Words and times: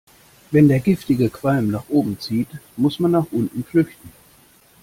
Wenn 0.49 0.67
der 0.67 0.79
giftige 0.79 1.29
Qualm 1.29 1.69
nach 1.69 1.87
oben 1.89 2.19
zieht, 2.19 2.47
muss 2.75 2.99
man 2.99 3.11
nach 3.11 3.27
unten 3.31 3.63
flüchten. 3.63 4.09